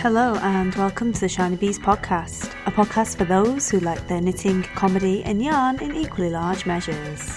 [0.00, 4.20] Hello, and welcome to the Shiny Bees podcast, a podcast for those who like their
[4.20, 7.36] knitting, comedy, and yarn in equally large measures.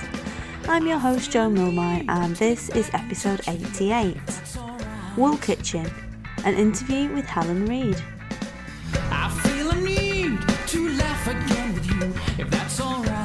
[0.67, 4.15] I'm your host, Jo Milmine, and this is episode 88
[5.17, 5.89] Wool Kitchen,
[6.45, 7.99] an interview with Helen Reed.
[9.09, 13.20] I feel a need to laugh again with you, if that's alright.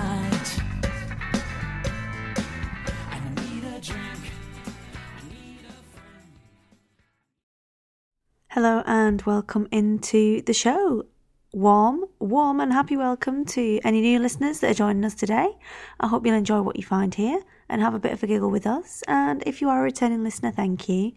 [8.56, 11.04] Hello, and welcome into the show.
[11.52, 15.58] Warm, warm, and happy welcome to any new listeners that are joining us today.
[16.00, 18.50] I hope you'll enjoy what you find here and have a bit of a giggle
[18.50, 19.02] with us.
[19.06, 21.12] And if you are a returning listener, thank you.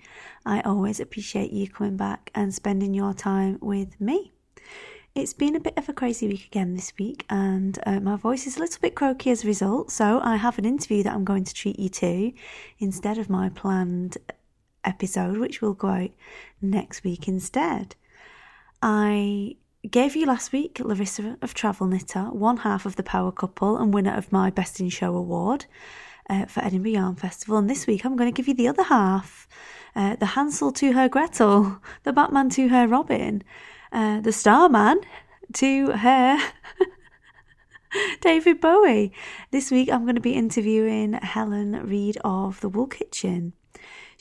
[0.45, 4.33] I always appreciate you coming back and spending your time with me.
[5.15, 8.47] It's been a bit of a crazy week again this week, and uh, my voice
[8.47, 9.91] is a little bit croaky as a result.
[9.91, 12.33] So, I have an interview that I'm going to treat you to
[12.79, 14.17] instead of my planned
[14.83, 16.11] episode, which will go out
[16.61, 17.95] next week instead.
[18.81, 19.55] I
[19.89, 23.93] gave you last week Larissa of Travel Knitter, one half of the Power Couple and
[23.93, 25.65] winner of my Best in Show award
[26.29, 27.57] uh, for Edinburgh Yarn Festival.
[27.57, 29.47] And this week I'm going to give you the other half
[29.95, 33.43] uh, the Hansel to her Gretel, the Batman to her Robin,
[33.91, 35.01] uh, the Starman
[35.53, 36.39] to her.
[38.21, 39.11] David Bowie.
[39.49, 43.53] This week I'm going to be interviewing Helen Reed of the Wool Kitchen.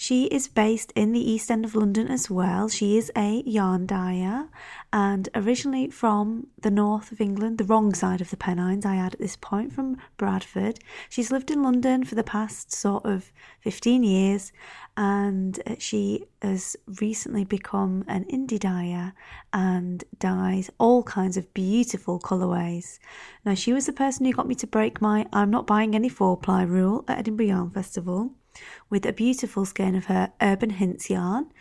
[0.01, 2.69] She is based in the East End of London as well.
[2.69, 4.47] She is a yarn dyer
[4.93, 9.15] and originally from the north of England, the wrong side of the Pennines, I add
[9.15, 10.79] at this point, from Bradford.
[11.09, 13.33] She's lived in London for the past sort of
[13.63, 14.53] 15 years
[14.97, 19.15] and she has recently become an indie dyer
[19.53, 23.01] and dyes all kinds of beautiful colourways.
[23.45, 26.09] Now, she was the person who got me to break my I'm not buying any
[26.09, 28.37] four ply rule at Edinburgh Yarn Festival
[28.91, 31.53] with a beautiful skein of her Urban Hints yarn,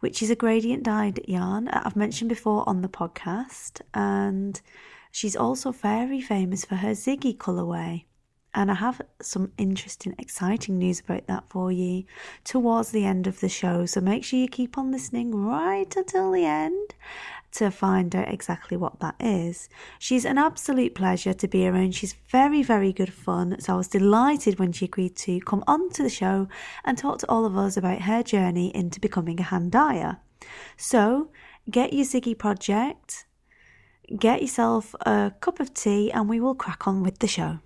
[0.00, 3.80] which is a gradient dyed yarn I've mentioned before on the podcast.
[3.94, 4.60] And
[5.10, 8.04] she's also very famous for her Ziggy colourway.
[8.56, 12.04] And I have some interesting, exciting news about that for you
[12.42, 13.84] towards the end of the show.
[13.84, 16.94] So make sure you keep on listening right until the end
[17.56, 19.68] to find out exactly what that is.
[19.98, 21.94] She's an absolute pleasure to be around.
[21.94, 23.60] She's very, very good fun.
[23.60, 26.48] So I was delighted when she agreed to come on to the show
[26.84, 30.18] and talk to all of us about her journey into becoming a hand dyer.
[30.76, 31.30] So
[31.70, 33.26] get your Ziggy project,
[34.18, 37.58] get yourself a cup of tea, and we will crack on with the show.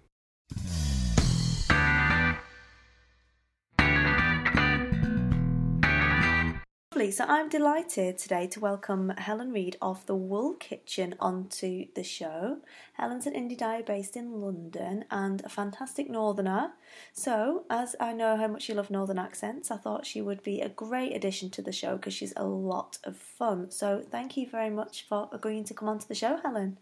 [7.00, 7.12] Lovely.
[7.12, 12.58] So I'm delighted today to welcome Helen Reed of the Wool Kitchen onto the show.
[12.92, 16.72] Helen's an indie dyer based in London and a fantastic northerner.
[17.14, 20.60] So, as I know how much you love northern accents, I thought she would be
[20.60, 23.70] a great addition to the show because she's a lot of fun.
[23.70, 26.76] So, thank you very much for agreeing to come onto the show, Helen.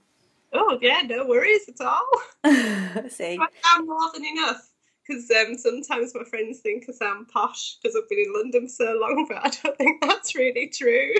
[0.52, 2.10] Oh yeah, no worries at all.
[3.08, 4.67] See, I'm more than enough.
[5.08, 8.72] Because um, sometimes my friends think I sound posh because I've been in London for
[8.84, 11.14] so long, but I don't think that's really true.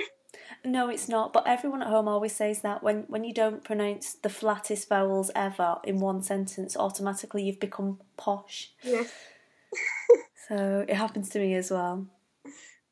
[0.63, 1.33] no, it's not.
[1.33, 5.31] But everyone at home always says that when when you don't pronounce the flattest vowels
[5.35, 8.71] ever in one sentence, automatically you've become posh.
[8.83, 9.03] Yeah.
[10.47, 12.07] So it happens to me as well.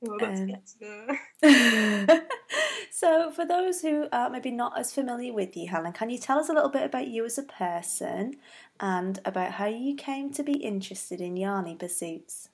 [0.02, 2.20] Well, that's Um, good to know.
[3.00, 6.40] so, for those who are maybe not as familiar with you, Helen, can you tell
[6.40, 8.38] us a little bit about you as a person
[8.80, 12.50] and about how you came to be interested in yarny pursuits?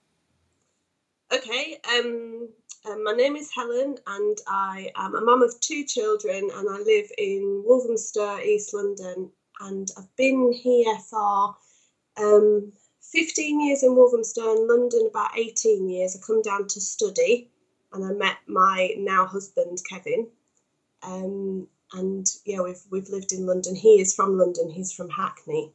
[1.34, 2.50] Okay, um,
[2.86, 6.78] um, my name is Helen, and I am a mum of two children, and I
[6.80, 11.56] live in Walthamstow, East London, and I've been here for
[12.18, 12.74] um,
[13.14, 16.18] 15 years in Walthamstow London, about 18 years.
[16.18, 17.50] I come down to study,
[17.94, 20.28] and I met my now husband Kevin,
[21.04, 23.76] um, and yeah, we've we've lived in London.
[23.76, 24.70] He is from London.
[24.70, 25.72] He's from Hackney.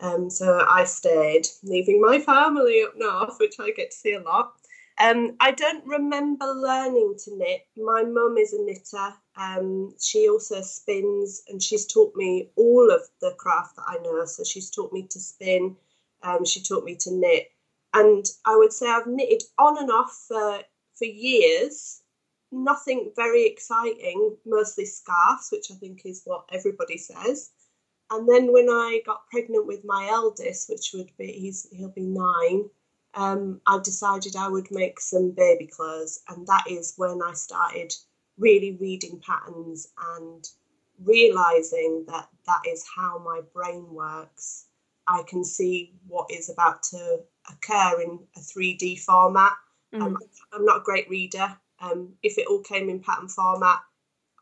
[0.00, 4.20] Um, so I stayed, leaving my family up north, which I get to see a
[4.20, 4.54] lot.
[4.98, 7.66] Um, I don't remember learning to knit.
[7.76, 9.14] My mum is a knitter.
[9.36, 14.24] Um, she also spins, and she's taught me all of the craft that I know.
[14.24, 15.76] So she's taught me to spin.
[16.22, 17.50] Um, she taught me to knit,
[17.94, 20.60] and I would say I've knitted on and off for
[20.94, 22.02] for years.
[22.50, 27.50] Nothing very exciting, mostly scarves, which I think is what everybody says.
[28.10, 32.02] And then when I got pregnant with my eldest, which would be he's he'll be
[32.02, 32.68] nine,
[33.14, 37.94] um, I decided I would make some baby clothes, and that is when I started
[38.38, 40.44] really reading patterns and
[41.02, 44.66] realizing that that is how my brain works.
[45.08, 49.52] I can see what is about to occur in a 3D format.
[50.00, 50.18] Um,
[50.52, 51.56] I'm not a great reader.
[51.80, 53.80] Um, if it all came in pattern format,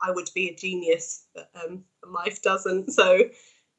[0.02, 2.92] I would be a genius, but um, life doesn't.
[2.92, 3.24] So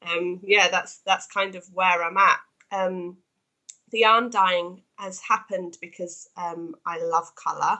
[0.06, 2.38] um, yeah, that's that's kind of where I'm at.
[2.70, 3.18] Um,
[3.90, 7.78] the yarn dyeing has happened because um, I love colour,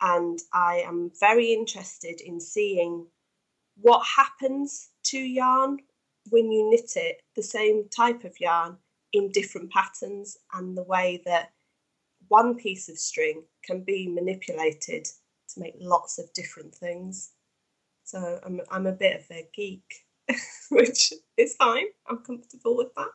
[0.00, 3.06] and I am very interested in seeing
[3.80, 5.78] what happens to yarn
[6.30, 8.76] when you knit it, the same type of yarn
[9.12, 11.52] in different patterns, and the way that
[12.28, 17.32] one piece of string can be manipulated to make lots of different things.
[18.04, 20.06] So I'm I'm a bit of a geek,
[20.70, 21.86] which is fine.
[22.08, 23.10] I'm comfortable with that.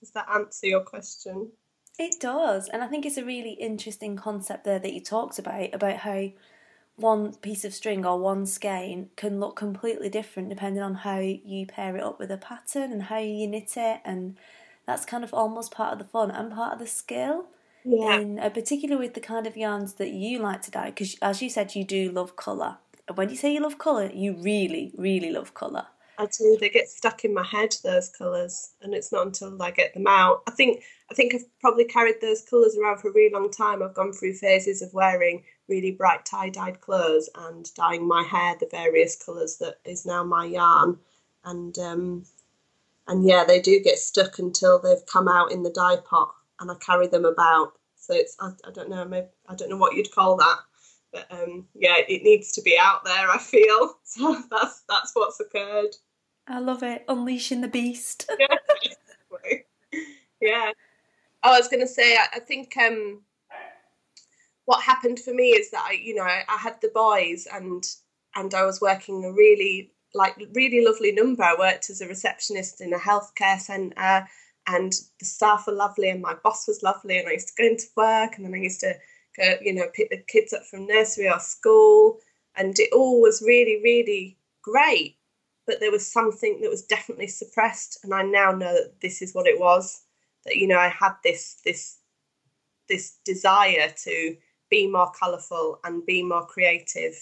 [0.00, 1.50] Does that answer your question?
[1.98, 5.72] It does, and I think it's a really interesting concept there that you talked about
[5.72, 6.30] about how
[6.96, 11.66] one piece of string or one skein can look completely different depending on how you
[11.66, 14.36] pair it up with a pattern and how you knit it, and
[14.86, 17.46] that's kind of almost part of the fun and part of the skill.
[17.84, 18.16] Yeah.
[18.16, 21.42] And uh, particularly with the kind of yarns that you like to dye, because as
[21.42, 22.78] you said, you do love colour.
[23.06, 25.86] And when you say you love colour, you really, really love colour.
[26.18, 26.56] I do.
[26.60, 30.06] They get stuck in my head those colours, and it's not until I get them
[30.06, 30.42] out.
[30.46, 33.82] I think I think I've probably carried those colours around for a really long time.
[33.82, 38.54] I've gone through phases of wearing really bright tie dyed clothes and dyeing my hair
[38.58, 40.98] the various colours that is now my yarn,
[41.44, 42.24] and um,
[43.08, 46.32] and yeah, they do get stuck until they've come out in the dye pot,
[46.64, 47.74] and I carry them about.
[47.96, 50.58] So it's I, I don't know maybe I don't know what you'd call that.
[51.12, 53.30] But um, yeah, it needs to be out there.
[53.30, 54.42] I feel so.
[54.50, 55.94] That's that's what's occurred.
[56.48, 57.04] I love it.
[57.08, 58.30] Unleashing the beast.
[58.38, 59.58] yeah.
[60.40, 60.70] yeah.
[61.42, 63.22] Oh, I was going to say, I, I think um,
[64.66, 67.84] what happened for me is that I, you know, I, I had the boys and
[68.34, 71.44] and I was working a really like really lovely number.
[71.44, 74.26] I worked as a receptionist in a healthcare centre,
[74.66, 77.68] and the staff were lovely, and my boss was lovely, and I used to go
[77.68, 78.94] into work, and then I used to
[79.36, 82.18] go, you know, pick the kids up from nursery or school,
[82.56, 85.16] and it all was really, really great.
[85.66, 89.34] But there was something that was definitely suppressed, and I now know that this is
[89.34, 90.02] what it was.
[90.44, 91.98] That you know, I had this this
[92.88, 94.36] this desire to
[94.70, 97.14] be more colourful and be more creative,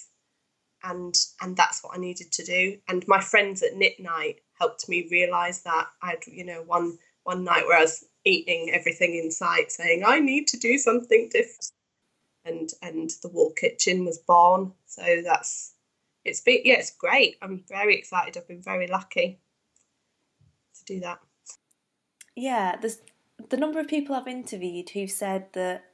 [0.82, 2.78] and and that's what I needed to do.
[2.88, 5.86] And my friends at Knit Night helped me realise that.
[6.02, 10.02] I had you know one one night where I was eating everything in sight, saying
[10.04, 11.72] I need to do something different
[12.44, 14.72] and and the Wool Kitchen was born.
[14.86, 15.74] So that's
[16.24, 17.36] it's been yeah, it's great.
[17.42, 18.36] I'm very excited.
[18.36, 19.40] I've been very lucky
[20.74, 21.20] to do that.
[22.34, 22.98] Yeah, there's
[23.48, 25.84] the number of people I've interviewed who've said that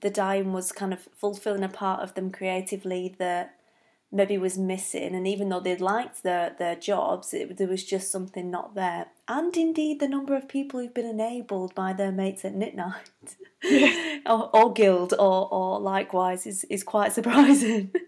[0.00, 3.54] the dyeing was kind of fulfilling a part of them creatively that
[4.12, 8.10] maybe was missing, and even though they liked their their jobs, it, there was just
[8.10, 9.06] something not there.
[9.28, 13.36] And indeed, the number of people who've been enabled by their mates at Knit Night,
[14.26, 17.92] or, or guild, or or likewise, is is quite surprising.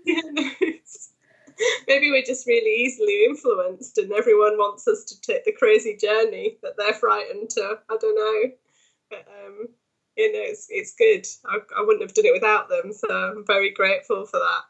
[1.61, 5.97] Yeah, maybe we're just really easily influenced, and everyone wants us to take the crazy
[5.97, 7.79] journey that they're frightened to.
[7.91, 8.53] I don't know,
[9.11, 9.69] but um,
[10.17, 11.27] you know, it's it's good.
[11.47, 14.63] I, I wouldn't have done it without them, so I'm very grateful for that.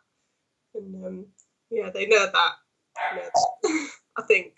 [0.75, 1.26] And um,
[1.70, 2.53] yeah, they know that.
[4.17, 4.55] I think.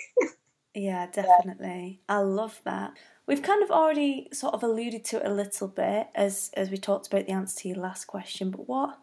[0.74, 2.00] Yeah, definitely.
[2.08, 2.92] I love that.
[3.26, 6.78] We've kind of already sort of alluded to it a little bit as as we
[6.78, 8.98] talked about the answer to your last question, but what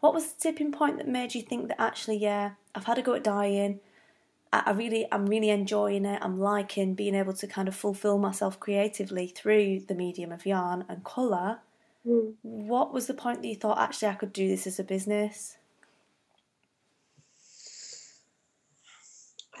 [0.00, 3.02] what was the tipping point that made you think that actually, yeah, I've had a
[3.02, 3.80] go at dyeing.
[4.52, 6.20] I, I really I'm really enjoying it.
[6.22, 10.84] I'm liking being able to kind of fulfill myself creatively through the medium of yarn
[10.88, 11.60] and colour.
[12.06, 12.34] Mm.
[12.42, 15.56] What was the point that you thought actually I could do this as a business?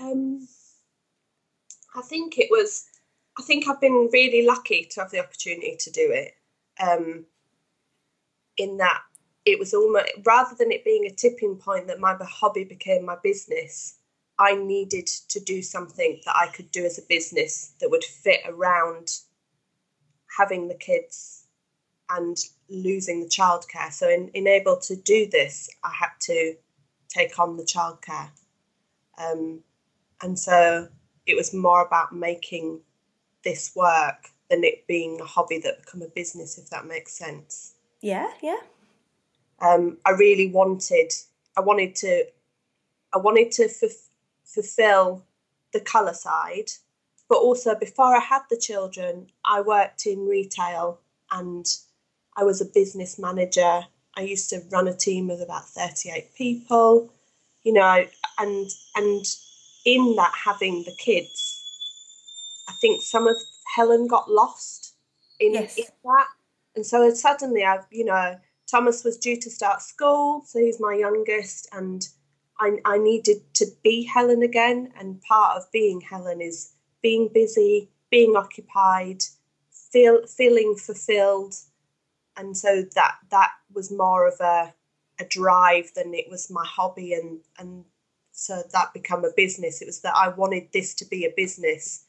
[0.00, 0.46] Um,
[1.94, 2.86] I think it was.
[3.38, 6.32] I think I've been really lucky to have the opportunity to do it.
[6.80, 7.26] Um,
[8.56, 9.02] in that
[9.44, 13.16] it was almost rather than it being a tipping point that my hobby became my
[13.22, 13.98] business.
[14.38, 18.40] I needed to do something that I could do as a business that would fit
[18.46, 19.08] around
[20.36, 21.46] having the kids
[22.10, 22.36] and
[22.68, 23.90] losing the childcare.
[23.90, 26.54] So, in, in able to do this, I had to
[27.08, 28.28] take on the childcare.
[29.18, 29.60] Um,
[30.22, 30.88] and so
[31.26, 32.80] it was more about making
[33.44, 37.74] this work than it being a hobby that become a business, if that makes sense.
[38.00, 38.58] Yeah, yeah.
[39.60, 41.12] Um, I really wanted,
[41.56, 42.26] I wanted to,
[43.12, 44.08] I wanted to f-
[44.44, 45.24] fulfill
[45.72, 46.70] the colour side,
[47.28, 51.00] but also before I had the children, I worked in retail
[51.32, 51.66] and
[52.36, 53.86] I was a business manager.
[54.16, 57.12] I used to run a team of about 38 people,
[57.64, 58.06] you know,
[58.38, 59.24] and and
[59.86, 61.62] in that having the kids,
[62.68, 63.36] I think some of
[63.74, 64.96] Helen got lost
[65.40, 65.78] in, Yes.
[65.78, 66.26] in that.
[66.74, 68.36] And so suddenly I've, you know,
[68.70, 72.06] Thomas was due to start school, so he's my youngest, and
[72.58, 77.88] I, I needed to be Helen again, and part of being Helen is being busy,
[78.10, 79.22] being occupied,
[79.92, 81.54] feel feeling fulfilled,
[82.36, 84.74] and so that that was more of a
[85.18, 87.84] a drive than it was my hobby, and and
[88.38, 89.80] so that become a business.
[89.80, 92.04] It was that I wanted this to be a business,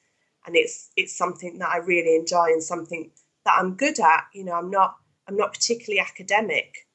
[0.46, 3.12] and it's it's something that I really enjoy and something
[3.46, 4.25] that I'm good at.
[4.34, 6.86] You know, I'm not I'm not particularly academic,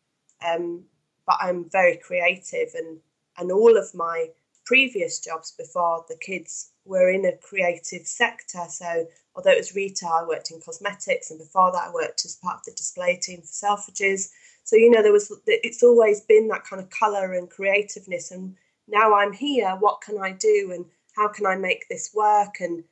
[0.47, 0.85] um,
[1.27, 3.01] but I'm very creative and
[3.39, 4.29] and all of my
[4.67, 8.65] previous jobs before the kids were in a creative sector.
[8.69, 12.37] So although it was retail, I worked in cosmetics, and before that, I worked as
[12.37, 14.29] part of the display team for Selfridges.
[14.65, 18.31] So you know, there was it's always been that kind of color and creativeness.
[18.31, 18.57] And
[18.93, 19.71] now I'm here.
[19.81, 20.71] What can I do?
[20.75, 20.85] And
[21.17, 22.61] how can I make this work?
[22.61, 22.85] And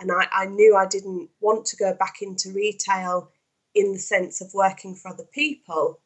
[0.00, 3.30] and I, I knew I didn't want to go back into retail
[3.74, 5.98] in the sense of working for other people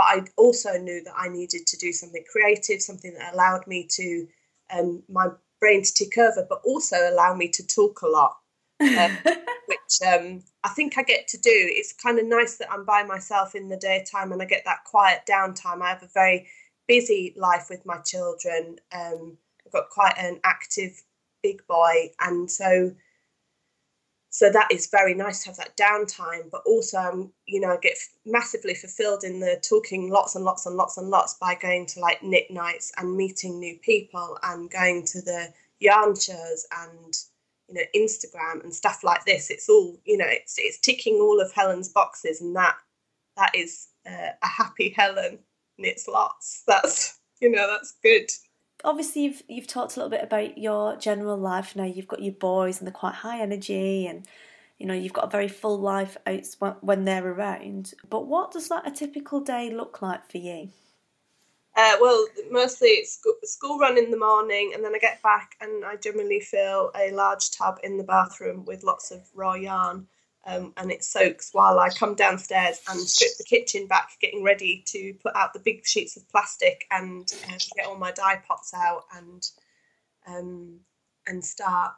[0.00, 3.86] but I also knew that I needed to do something creative, something that allowed me
[3.90, 4.26] to
[4.72, 5.28] um, my
[5.60, 8.38] brain to tick over, but also allow me to talk a lot,
[8.80, 9.18] um,
[9.66, 11.50] which um, I think I get to do.
[11.52, 14.84] It's kind of nice that I'm by myself in the daytime and I get that
[14.84, 15.82] quiet downtime.
[15.82, 16.46] I have a very
[16.90, 18.76] busy life with my children.
[18.90, 21.00] Um, I've got quite an active
[21.40, 22.90] big boy, and so
[24.32, 27.78] so that is very nice to have that downtime but also um, you know I
[27.78, 31.86] get massively fulfilled in the talking lots and lots and lots and lots by going
[31.86, 37.14] to like knit nights and meeting new people and going to the yarn shows and
[37.68, 41.40] you know instagram and stuff like this it's all you know it's it's ticking all
[41.40, 42.76] of helen's boxes and that
[43.36, 45.38] that is uh, a happy helen
[45.80, 46.62] knits lots.
[46.66, 48.30] That's you know that's good.
[48.84, 51.76] Obviously you've you've talked a little bit about your general life.
[51.76, 54.26] Now you've got your boys and they're quite high energy and
[54.78, 57.94] you know you've got a very full life out when they're around.
[58.08, 60.70] But what does like a typical day look like for you?
[61.76, 65.54] Uh, well mostly it's school, school run in the morning and then i get back
[65.60, 70.04] and i generally fill a large tub in the bathroom with lots of raw yarn
[70.46, 74.82] um, and it soaks while I come downstairs and strip the kitchen back, getting ready
[74.86, 78.72] to put out the big sheets of plastic and uh, get all my dye pots
[78.74, 79.46] out and
[80.26, 80.80] um,
[81.26, 81.92] and start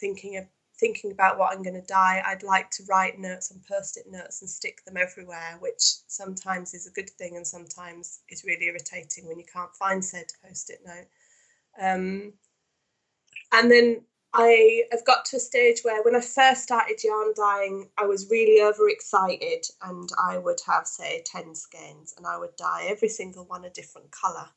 [0.00, 0.44] thinking of
[0.78, 2.22] thinking about what I'm going to dye.
[2.26, 6.88] I'd like to write notes on post-it notes and stick them everywhere, which sometimes is
[6.88, 11.06] a good thing and sometimes is really irritating when you can't find said post-it note.
[11.80, 12.32] Um,
[13.52, 14.02] and then
[14.36, 18.28] I have got to a stage where when I first started yarn dyeing, I was
[18.30, 23.44] really overexcited and I would have, say, 10 skeins and I would dye every single
[23.44, 24.48] one a different colour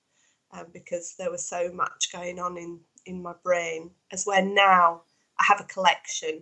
[0.52, 3.92] um, because there was so much going on in, in my brain.
[4.12, 5.04] As where now
[5.40, 6.42] I have a collection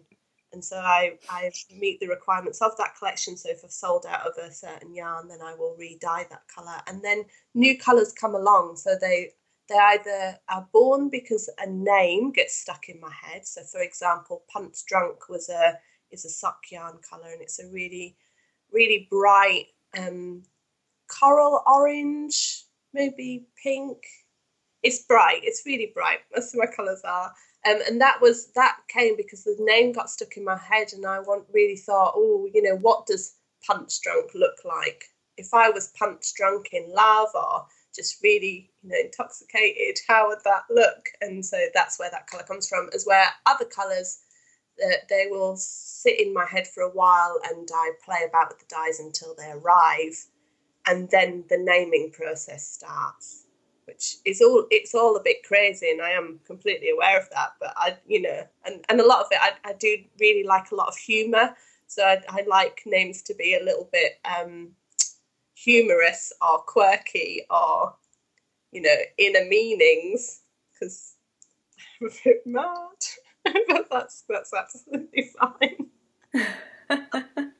[0.55, 3.35] and so I, I meet the requirements of that collection.
[3.35, 6.81] So if I've sold out of a certain yarn, then I will re-dye that colour.
[6.87, 9.33] And then new colours come along, so they
[9.67, 13.47] they either are born because a name gets stuck in my head.
[13.47, 15.79] So, for example, Punch Drunk was a
[16.11, 18.15] is a sock yarn color, and it's a really,
[18.71, 19.67] really bright
[19.97, 20.43] um,
[21.07, 23.97] coral orange, maybe pink.
[24.83, 25.41] It's bright.
[25.43, 26.19] It's really bright.
[26.33, 27.33] That's what my colors are.
[27.67, 31.05] Um, and that was that came because the name got stuck in my head, and
[31.05, 35.05] I want really thought, oh, you know, what does punch drunk look like?
[35.37, 40.39] If I was punch drunk in love, or just really you know intoxicated how would
[40.43, 41.09] that look?
[41.21, 44.19] And so that's where that color comes from as where other colors
[44.85, 48.59] uh, they will sit in my head for a while and i play about with
[48.59, 50.25] the dyes until they arrive.
[50.87, 53.45] And then the naming process starts
[53.85, 57.49] which is all it's all a bit crazy and i am completely aware of that
[57.59, 60.71] but i you know and, and a lot of it I, I do really like
[60.71, 61.55] a lot of humor
[61.87, 64.71] so I, I like names to be a little bit um,
[65.55, 67.95] humorous or quirky or
[68.75, 70.41] you know inner meanings
[70.73, 71.15] because
[72.01, 72.65] I'm a bit mad.
[73.67, 75.89] But that's that's absolutely fine.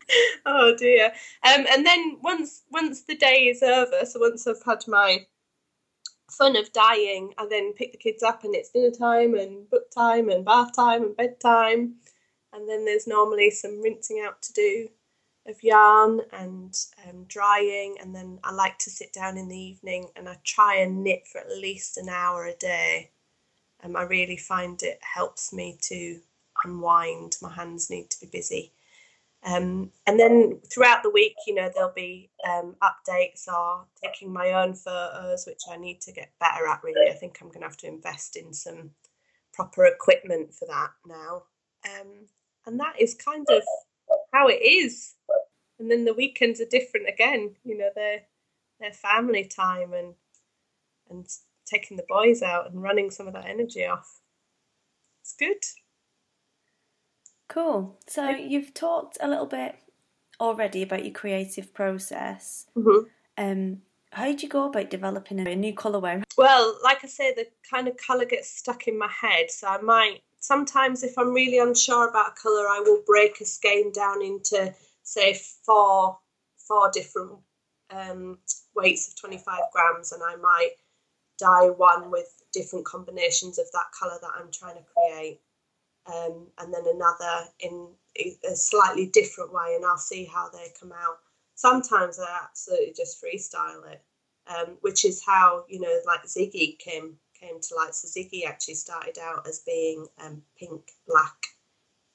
[0.45, 1.05] Oh dear.
[1.43, 5.25] Um, and then once once the day is over so once I've had my
[6.29, 9.89] fun of dying, I then pick the kids up and it's dinner time and book
[9.91, 11.95] time and bath time and bedtime.
[12.53, 14.89] And then there's normally some rinsing out to do
[15.47, 16.75] of yarn and
[17.07, 20.77] um, drying, and then I like to sit down in the evening and I try
[20.77, 23.11] and knit for at least an hour a day.
[23.83, 26.19] Um, I really find it helps me to
[26.63, 27.37] unwind.
[27.41, 28.71] My hands need to be busy.
[29.43, 34.53] Um, and then throughout the week, you know, there'll be um, updates or taking my
[34.53, 36.83] own photos, which I need to get better at.
[36.83, 38.89] Really, I think I'm going to have to invest in some
[39.53, 41.43] proper equipment for that now.
[41.85, 42.25] Um,
[42.65, 43.61] and that is kind of
[44.33, 45.15] how it is
[45.79, 47.55] and then the weekends are different again.
[47.63, 48.21] You know, they're
[48.79, 50.13] they're family time and
[51.09, 51.27] and
[51.65, 54.19] taking the boys out and running some of that energy off.
[55.21, 55.57] It's good.
[57.47, 57.99] Cool.
[58.07, 59.75] So you've talked a little bit
[60.39, 62.67] already about your creative process.
[62.75, 63.09] Mhm.
[63.37, 63.81] Um,
[64.11, 66.23] how did you go about developing a new colourway?
[66.37, 69.79] Well, like I say, the kind of colour gets stuck in my head, so I
[69.79, 74.21] might sometimes, if I'm really unsure about a colour, I will break a skein down
[74.21, 74.73] into
[75.03, 75.33] say
[75.65, 76.19] four
[76.67, 77.33] four different
[77.89, 78.39] um,
[78.75, 80.71] weights of 25 grams, and I might
[81.39, 85.41] dye one with different combinations of that colour that I'm trying to create,
[86.07, 87.89] um, and then another in
[88.49, 91.17] a slightly different way, and I'll see how they come out.
[91.55, 94.01] Sometimes I absolutely just freestyle it,
[94.47, 97.95] um, which is how you know, like Ziggy came came to light.
[97.95, 101.35] So Ziggy actually started out as being um, pink, black,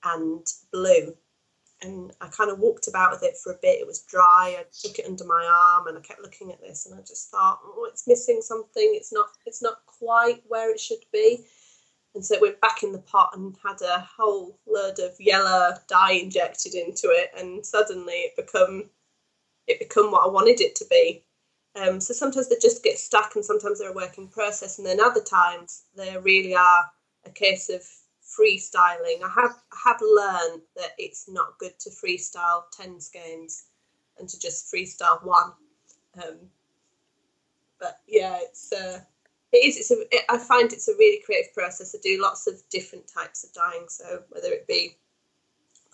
[0.04, 1.14] and blue,
[1.82, 3.80] and I kind of walked about with it for a bit.
[3.80, 4.56] It was dry.
[4.58, 7.30] I took it under my arm, and I kept looking at this, and I just
[7.30, 8.92] thought, oh, it's missing something.
[8.94, 9.28] It's not.
[9.46, 11.44] It's not quite where it should be.
[12.14, 15.74] And so it went back in the pot and had a whole load of yellow
[15.88, 18.90] dye injected into it, and suddenly it become
[19.66, 21.24] it become what I wanted it to be.
[21.76, 24.86] Um, so sometimes they just get stuck, and sometimes they're a work in process, and
[24.86, 26.90] then other times they really are
[27.24, 27.82] a case of
[28.22, 29.22] freestyling.
[29.24, 33.64] I have I have learned that it's not good to freestyle ten skeins
[34.18, 35.52] and to just freestyle one.
[36.22, 36.38] Um,
[37.78, 39.00] but yeah, it's uh,
[39.52, 39.76] it is.
[39.76, 40.00] It's a.
[40.14, 41.94] It, I find it's a really creative process.
[41.94, 43.86] I do lots of different types of dyeing.
[43.88, 44.96] So whether it be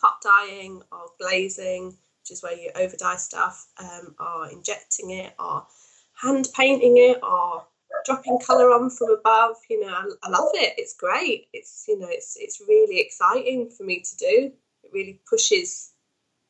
[0.00, 5.32] pot dyeing or glazing, which is where you over dye stuff, um, or injecting it,
[5.38, 5.64] or
[6.20, 7.64] hand painting it, or
[8.04, 9.54] dropping colour on from above.
[9.70, 10.74] You know, I, I love it.
[10.76, 11.46] It's great.
[11.52, 14.52] It's you know, it's it's really exciting for me to do.
[14.82, 15.92] It really pushes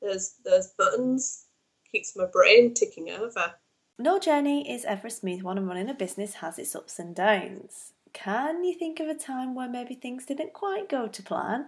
[0.00, 1.44] those those buttons,
[1.92, 3.52] keeps my brain ticking over.
[3.98, 7.14] No journey is ever a smooth one, and running a business has its ups and
[7.14, 7.92] downs.
[8.14, 11.66] Can you think of a time where maybe things didn't quite go to plan?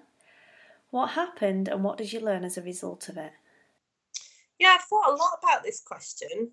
[0.91, 3.33] What happened, and what did you learn as a result of it?
[4.59, 6.53] Yeah, I've thought a lot about this question.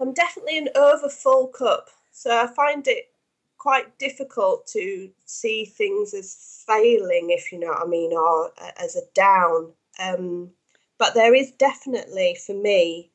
[0.00, 3.10] I'm definitely an over full cup, so I find it
[3.58, 8.70] quite difficult to see things as failing, if you know what I mean, or uh,
[8.78, 9.72] as a down.
[9.98, 10.50] Um,
[10.98, 13.10] but there is definitely, for me,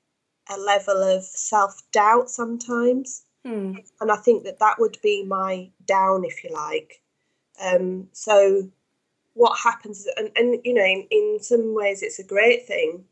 [0.49, 3.23] a level of self doubt sometimes.
[3.43, 3.73] Hmm.
[3.99, 7.01] And I think that that would be my down, if you like.
[7.61, 8.69] Um, so,
[9.35, 13.03] what happens, and, and you know, in, in some ways, it's a great thing.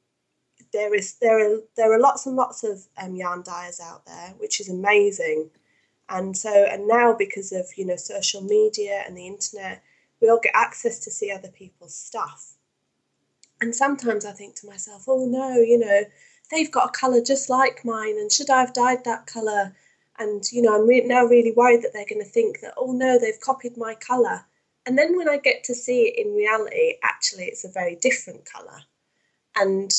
[0.71, 4.33] There is there are there are lots and lots of um, yarn dyers out there,
[4.37, 5.49] which is amazing.
[6.09, 9.83] And so, and now because of you know social media and the internet,
[10.21, 12.53] we all get access to see other people's stuff.
[13.61, 16.03] And sometimes I think to myself, oh no, you know,
[16.51, 19.75] they've got a colour just like mine, and should I have dyed that colour?
[20.19, 22.93] And you know, I'm re- now really worried that they're going to think that, oh
[22.93, 24.45] no, they've copied my colour.
[24.85, 28.45] And then when I get to see it in reality, actually, it's a very different
[28.45, 28.81] colour.
[29.55, 29.93] And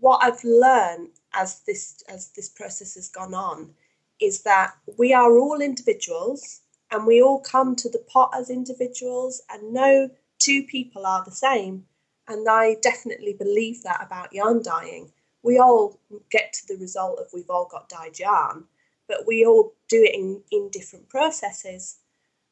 [0.00, 3.74] what I've learned as this as this process has gone on
[4.20, 9.42] is that we are all individuals, and we all come to the pot as individuals,
[9.50, 11.84] and no two people are the same.
[12.26, 15.98] And I definitely believe that about yarn dyeing we all
[16.30, 18.64] get to the result of we've all got dyed yarn,
[19.06, 21.98] but we all do it in, in different processes.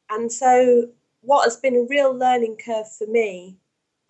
[0.09, 0.89] And so,
[1.27, 3.57] what has been a real learning curve for me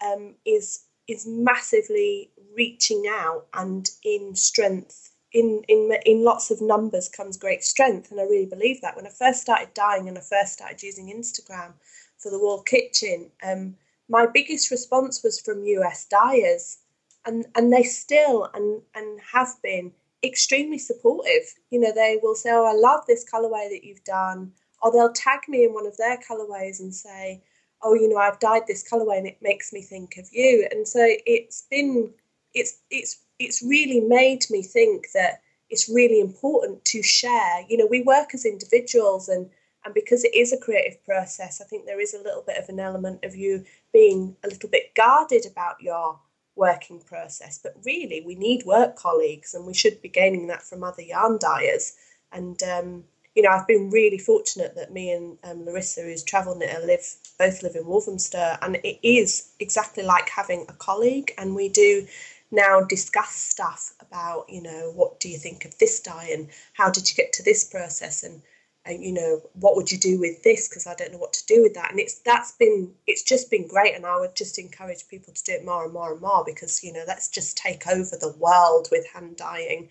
[0.06, 5.10] um, is is massively reaching out and in strength.
[5.34, 8.96] In, in in lots of numbers comes great strength, and I really believe that.
[8.96, 11.74] When I first started dyeing and I first started using Instagram
[12.20, 13.76] for the Wool Kitchen, um,
[14.08, 16.78] my biggest response was from US dyers
[17.26, 19.92] and and they still and and have been
[20.24, 21.56] extremely supportive.
[21.72, 25.14] You know, they will say, "Oh, I love this colorway that you've done," or they'll
[25.14, 27.42] tag me in one of their colorways and say,
[27.82, 30.88] "Oh, you know, I've dyed this colorway and it makes me think of you." And
[30.88, 32.14] so it's been
[32.54, 37.66] it's it's it's really made me think that it's really important to share.
[37.68, 39.50] You know, we work as individuals and
[39.86, 42.68] and because it is a creative process, I think there is a little bit of
[42.68, 43.64] an element of you
[43.94, 46.20] being a little bit guarded about your
[46.58, 47.58] working process.
[47.62, 51.38] But really, we need work colleagues, and we should be gaining that from other yarn
[51.40, 51.94] dyers.
[52.34, 53.06] And um,
[53.38, 57.06] you know, I've been really fortunate that me and um, Larissa, who's travel knitter, live
[57.38, 61.32] both live in Walthamstow, and it is exactly like having a colleague.
[61.38, 62.08] And we do
[62.50, 66.90] now discuss stuff about, you know, what do you think of this dye, and how
[66.90, 68.42] did you get to this process, and
[68.86, 71.46] and you know what would you do with this because i don't know what to
[71.46, 74.58] do with that and it's that's been it's just been great and i would just
[74.58, 77.58] encourage people to do it more and more and more because you know let's just
[77.58, 79.90] take over the world with hand dyeing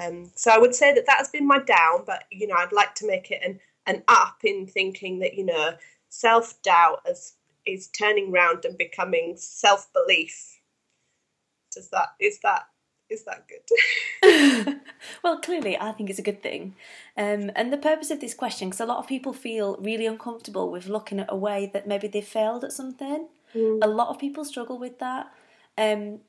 [0.00, 2.72] Um, so I would say that that has been my down, but you know, I'd
[2.72, 5.74] like to make it an an up in thinking that you know
[6.08, 7.34] self doubt is
[7.66, 10.60] is turning round and becoming self belief.
[11.72, 12.66] Does that is that
[13.10, 13.60] is that good?
[15.22, 16.74] well, clearly, I think it's a good thing.
[17.16, 20.70] Um, and the purpose of this question, because a lot of people feel really uncomfortable
[20.70, 23.28] with looking at a way that maybe they failed at something.
[23.54, 23.80] Mm.
[23.82, 25.26] A lot of people struggle with that.
[25.76, 26.20] Um,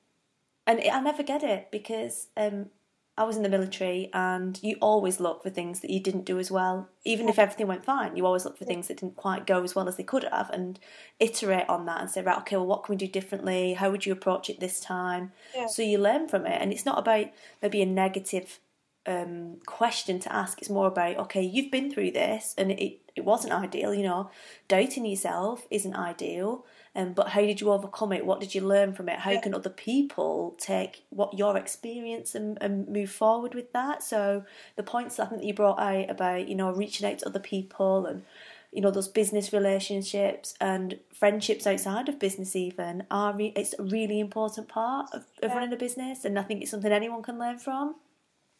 [0.66, 2.68] and I never get it because um,
[3.16, 6.40] I was in the military and you always look for things that you didn't do
[6.40, 6.90] as well.
[7.06, 9.76] Even if everything went fine, you always look for things that didn't quite go as
[9.76, 10.80] well as they could have and
[11.20, 13.74] iterate on that and say, right, okay, well, what can we do differently?
[13.74, 15.32] How would you approach it this time?
[15.56, 15.68] Yeah.
[15.68, 16.60] So you learn from it.
[16.60, 17.28] And it's not about
[17.62, 18.60] maybe a negative
[19.06, 20.60] um, question to ask.
[20.60, 24.32] It's more about, okay, you've been through this and it, it wasn't ideal, you know,
[24.68, 26.66] doubting yourself isn't ideal.
[26.96, 28.26] Um, but how did you overcome it?
[28.26, 29.20] What did you learn from it?
[29.20, 29.40] How Yeah.
[29.40, 34.04] can other people take what your experience and, and move forward with that?
[34.04, 37.28] So the points I think that you brought out about you know reaching out to
[37.28, 38.24] other people and
[38.72, 43.84] you know those business relationships and friendships outside of business even are re- it's a
[43.84, 45.56] really important part of, of Yeah.
[45.56, 47.96] running a business and I think it's something anyone can learn from.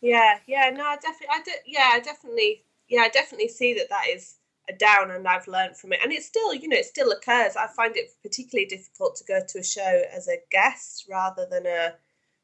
[0.02, 3.90] Yeah, yeah, no, I definitely, I de- yeah, I definitely, yeah, I definitely see that
[3.90, 4.36] that is
[4.80, 7.56] down, and I've learned from it, and it still, you know, it still occurs.
[7.56, 11.66] I find it particularly difficult to go to a show as a guest rather than
[11.66, 11.94] a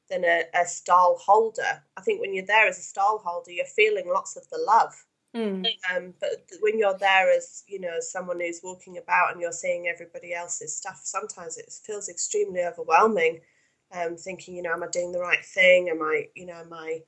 [0.09, 1.83] than a, a stall holder.
[1.95, 4.93] I think when you're there as a stall holder, you're feeling lots of the love.
[5.35, 5.67] Mm.
[5.95, 6.29] Um, but
[6.61, 10.33] when you're there as you know as someone who's walking about and you're seeing everybody
[10.33, 13.41] else's stuff, sometimes it feels extremely overwhelming.
[13.91, 15.89] Um, thinking, you know, am I doing the right thing?
[15.89, 17.01] Am I, you know, am I,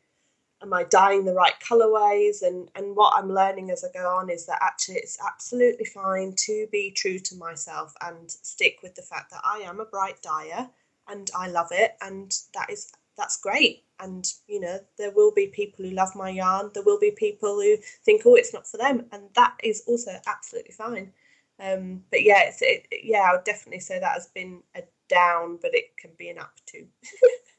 [0.62, 2.41] am I dyeing the right colorways?
[2.41, 6.34] And and what I'm learning as I go on is that actually it's absolutely fine
[6.45, 10.21] to be true to myself and stick with the fact that I am a bright
[10.21, 10.69] dyer
[11.08, 13.84] and I love it, and that is that's great.
[14.00, 16.71] And you know, there will be people who love my yarn.
[16.74, 20.12] There will be people who think, oh, it's not for them, and that is also
[20.28, 21.12] absolutely fine.
[21.60, 25.60] Um, but yeah, it's it, yeah, I would definitely say that has been a down,
[25.62, 26.88] but it can be an up too.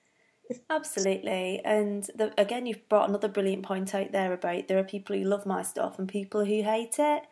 [0.71, 5.17] Absolutely, and the, again, you've brought another brilliant point out there about there are people
[5.17, 7.23] who love my stuff and people who hate it,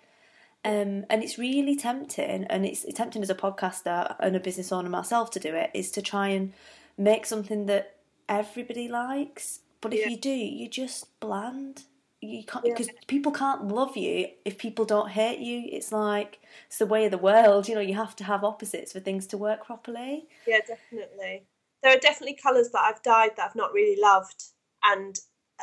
[0.64, 4.90] um, and it's really tempting, and it's, tempting as a podcaster and a business owner
[4.90, 6.52] myself to do it is to try and
[6.98, 7.96] make something that
[8.28, 10.09] everybody likes, but if Yeah.
[10.09, 11.85] you do, you're just bland.
[12.22, 12.74] You can't Yeah.
[12.74, 15.66] because people can't love you if people don't hate you.
[15.72, 17.66] It's like it's the way of the world.
[17.66, 20.28] You know, you have to have opposites for things to work properly.
[20.46, 21.46] Yeah, definitely.
[21.82, 24.44] There are definitely colours that I've dyed that I've not really loved,
[24.82, 25.18] and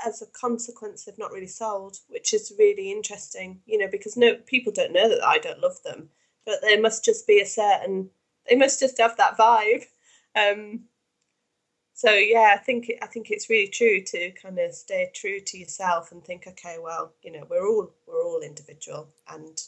[0.06, 3.62] as a consequence, they've not really sold, which is really interesting.
[3.66, 6.10] You know, because no people don't know that I don't love them,
[6.46, 8.10] but there must just be a certain.
[8.50, 9.86] They must just have that vibe.
[10.36, 10.84] Um,
[11.98, 15.58] so yeah, I think I think it's really true to kind of stay true to
[15.58, 19.60] yourself and think, okay, well, you know, we're all we're all individual, and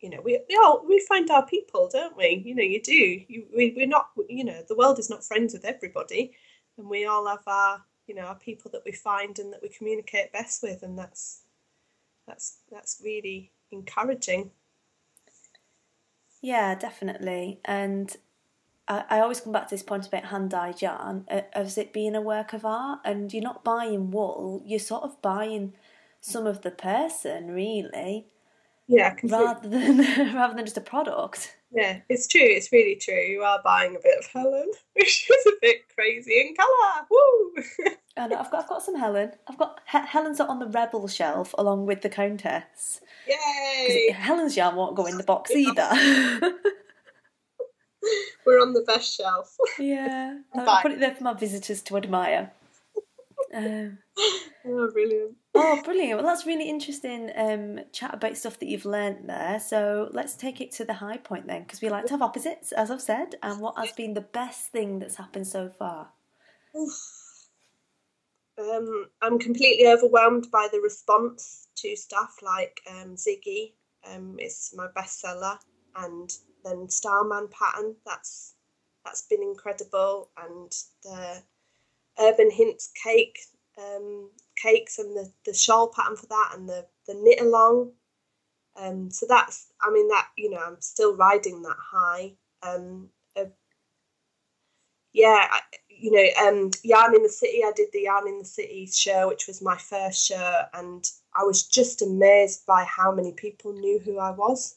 [0.00, 2.42] you know, we we all we find our people, don't we?
[2.44, 2.92] You know, you do.
[2.92, 4.10] You we we're not.
[4.28, 6.32] You know, the world is not friends with everybody,
[6.76, 9.68] and we all have our you know our people that we find and that we
[9.68, 11.42] communicate best with, and that's
[12.26, 14.50] that's that's really encouraging.
[16.42, 17.60] Yeah, definitely.
[17.64, 18.14] And
[18.86, 21.92] I, I always come back to this point about hand dyed yarn uh, as it
[21.92, 23.00] being a work of art.
[23.04, 25.74] And you're not buying wool, you're sort of buying
[26.20, 28.26] some of the person, really,
[28.88, 29.46] Yeah, completely.
[29.46, 29.98] rather than
[30.34, 31.56] rather than just a product.
[31.72, 32.40] Yeah, it's true.
[32.42, 33.14] It's really true.
[33.20, 37.06] You are buying a bit of Helen, which is a bit crazy in colour.
[37.10, 37.54] Woo!
[38.18, 39.32] And I've got I've got some Helen.
[39.46, 43.02] I've got He- Helen's are on the Rebel shelf along with the Countess.
[43.28, 44.10] Yay!
[44.10, 45.90] Helen's yarn won't go in the box either.
[48.46, 49.54] We're on the best shelf.
[49.78, 52.52] yeah, I'll put it there for my visitors to admire.
[53.54, 53.98] Um,
[54.68, 55.36] Oh, brilliant.
[55.54, 56.18] Oh, brilliant.
[56.18, 59.60] Well, that's really interesting um, chat about stuff that you've learnt there.
[59.60, 62.72] So let's take it to the high point then, because we like to have opposites,
[62.72, 63.36] as I've said.
[63.42, 66.08] And what has been the best thing that's happened so far?
[68.58, 73.74] Um, I'm completely overwhelmed by the response to stuff like um, Ziggy.
[74.04, 75.58] Um, it's my bestseller,
[75.96, 76.28] and
[76.64, 77.94] then Starman pattern.
[78.04, 78.54] That's
[79.04, 80.72] that's been incredible, and
[81.04, 81.42] the
[82.18, 83.38] Urban Hints cake
[83.78, 87.92] um, cakes and the, the shawl pattern for that, and the the knit along.
[88.76, 92.32] Um, so that's I mean that you know I'm still riding that high.
[92.62, 93.46] Um, uh,
[95.12, 97.62] yeah, I, you know, um, Yarn in the City.
[97.64, 101.44] I did the Yarn in the City show, which was my first show, and I
[101.44, 104.76] was just amazed by how many people knew who I was,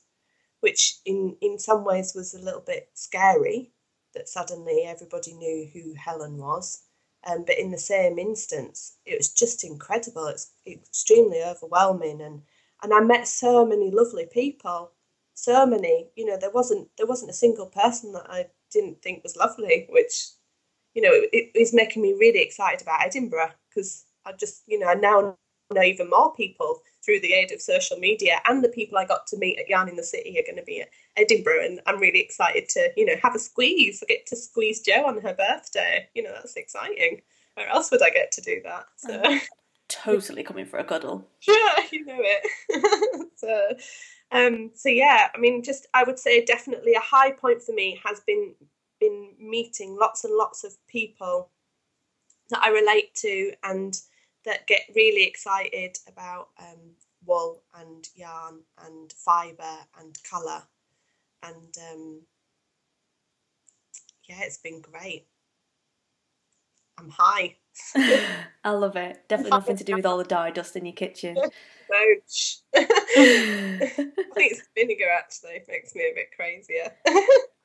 [0.61, 3.71] which in in some ways was a little bit scary
[4.13, 6.83] that suddenly everybody knew who Helen was.
[7.27, 10.27] Um, but in the same instance, it was just incredible.
[10.27, 12.41] It's extremely overwhelming, and
[12.81, 14.91] and I met so many lovely people,
[15.33, 16.07] so many.
[16.15, 19.87] You know, there wasn't there wasn't a single person that I didn't think was lovely,
[19.89, 20.29] which
[20.93, 24.87] you know it, is making me really excited about Edinburgh because I just you know
[24.87, 25.35] I now
[25.73, 29.25] know even more people through the aid of social media and the people I got
[29.27, 31.99] to meet at Yarn in the City are going to be at Edinburgh and I'm
[31.99, 35.33] really excited to you know have a squeeze I get to squeeze Jo on her
[35.33, 37.21] birthday you know that's exciting
[37.55, 39.39] where else would I get to do that so Oh.
[39.87, 41.27] Totally coming for a cuddle.
[41.47, 43.69] yeah you know it so
[44.31, 47.99] um so yeah I mean just I would say definitely a high point for me
[48.05, 48.53] has been
[48.99, 51.49] been meeting lots and lots of people
[52.51, 53.99] that I relate to and
[54.45, 60.63] that get really excited about um, wool and yarn and fibre and colour.
[61.43, 62.21] And um,
[64.27, 65.27] yeah, it's been great.
[66.97, 67.55] I'm high.
[68.63, 69.27] I love it.
[69.27, 71.37] Definitely nothing to do with all the dye dust in your kitchen.
[71.39, 72.57] Ouch.
[72.75, 76.91] I think it's vinegar actually makes me a bit crazier.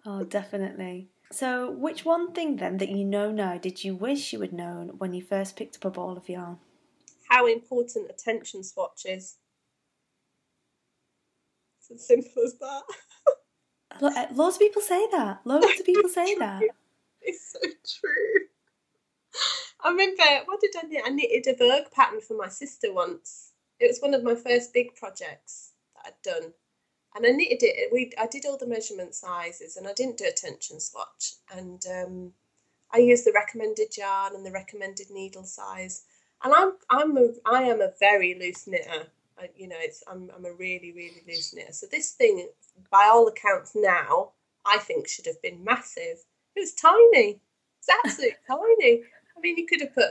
[0.06, 1.08] oh, definitely.
[1.34, 4.90] So, which one thing then that you know now did you wish you had known
[4.98, 6.58] when you first picked up a ball of yarn?
[7.28, 9.38] How important a tension swatch is.
[11.80, 12.82] It's as simple as that.
[14.00, 15.40] Lo- uh, Loads of people say that.
[15.44, 16.62] Loads of people say that.
[17.26, 17.58] It's so
[18.00, 18.48] true.
[19.82, 21.02] I remember, what did I knit?
[21.06, 23.54] I knitted a Vogue pattern for my sister once.
[23.80, 26.52] It was one of my first big projects that I'd done.
[27.14, 27.92] And I knitted it.
[27.92, 31.34] We I did all the measurement sizes, and I didn't do a tension swatch.
[31.54, 32.32] And um,
[32.92, 36.02] I used the recommended yarn and the recommended needle size.
[36.42, 39.06] And I'm I'm a I am a very loose knitter.
[39.38, 41.72] I, you know, it's I'm I'm a really really loose knitter.
[41.72, 42.48] So this thing,
[42.90, 44.32] by all accounts now,
[44.64, 46.18] I think should have been massive.
[46.56, 47.40] It was tiny.
[47.78, 49.02] It's absolutely tiny.
[49.36, 50.04] I mean, you could have put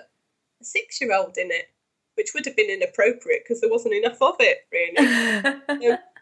[0.62, 1.70] a six year old in it,
[2.16, 5.98] which would have been inappropriate because there wasn't enough of it, really.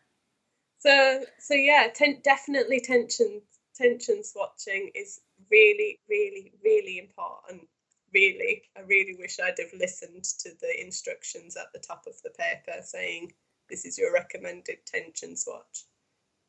[0.81, 3.41] so, so yeah, ten, definitely tension
[3.75, 7.67] tension swatching is really, really, really important.
[8.13, 12.31] Really, I really wish I'd have listened to the instructions at the top of the
[12.31, 13.31] paper saying
[13.69, 15.85] this is your recommended tension swatch.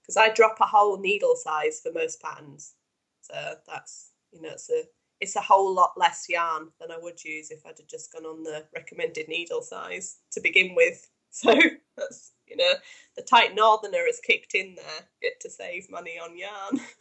[0.00, 2.74] Because I drop a whole needle size for most patterns,
[3.20, 3.34] so
[3.68, 4.84] that's you know it's a
[5.20, 8.24] it's a whole lot less yarn than I would use if I'd have just gone
[8.24, 11.08] on the recommended needle size to begin with.
[11.34, 11.54] So
[11.96, 12.72] that's you know
[13.16, 15.08] the tight northerner has kicked in there.
[15.20, 16.80] Get to save money on yarn.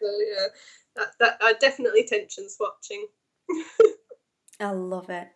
[0.00, 0.46] so yeah,
[0.96, 3.04] that that I definitely tension swatching.
[4.60, 5.28] I love it.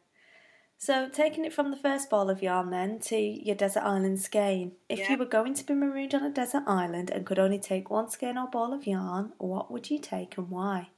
[0.80, 4.76] So, taking it from the first ball of yarn then to your desert island skein.
[4.88, 5.12] If Yeah.
[5.12, 8.08] you were going to be marooned on a desert island and could only take one
[8.10, 10.90] skein or ball of yarn, what would you take and why?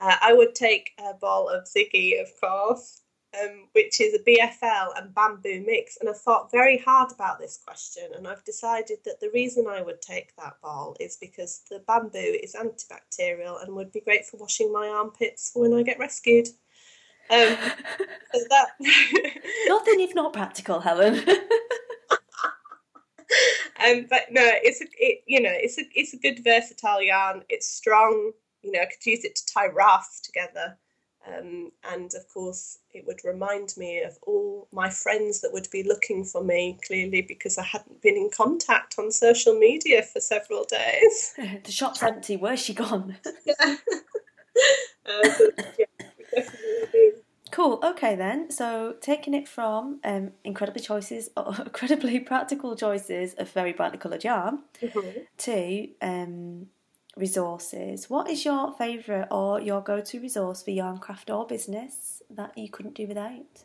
[0.00, 3.02] Uh, I would take a ball of Ziggy, of course,
[3.34, 5.98] um, which is a BFL and bamboo mix.
[6.00, 9.82] And I thought very hard about this question, and I've decided that the reason I
[9.82, 14.36] would take that ball is because the bamboo is antibacterial and would be great for
[14.38, 16.48] washing my armpits for when I get rescued.
[17.28, 17.56] Um,
[18.32, 18.68] so that
[19.66, 21.16] Nothing if not practical, Helen.
[23.84, 27.42] um, but no, it's a it, you know it's a it's a good versatile yarn.
[27.48, 28.30] It's strong.
[28.62, 30.78] You know, I could use it to tie rafts together,
[31.26, 35.82] um, and of course, it would remind me of all my friends that would be
[35.82, 36.78] looking for me.
[36.86, 41.34] Clearly, because I hadn't been in contact on social media for several days.
[41.64, 42.36] the shop's empty.
[42.36, 43.16] Where's she gone?
[45.04, 45.84] Uh, so, yeah,
[46.18, 47.10] it definitely be.
[47.52, 47.78] Cool.
[47.84, 48.50] Okay then.
[48.50, 54.64] So taking it from um, incredibly choices, incredibly practical choices of very brightly coloured yarn
[54.82, 55.26] Mhm.
[55.38, 56.66] to um,
[57.16, 58.10] resources.
[58.10, 62.68] What is your favourite or your go-to resource for yarn craft or business that you
[62.68, 63.64] couldn't do without?